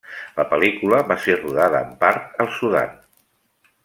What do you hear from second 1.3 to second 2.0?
rodada en